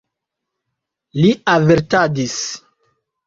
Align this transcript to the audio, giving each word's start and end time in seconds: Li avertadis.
Li 1.19 1.29
avertadis. 1.53 2.39